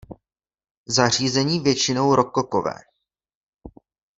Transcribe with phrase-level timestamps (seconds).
[0.87, 2.73] Zařízení většinou rokokové.